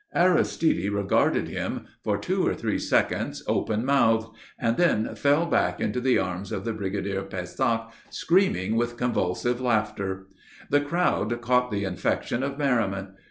[0.15, 6.01] Aristide regarded him for two or three seconds open mouthed, and then fell back into
[6.01, 10.25] the arms of the Brigadier Pésac screaming with convulsive laughter.
[10.71, 13.09] The crowd caught the infection of merriment.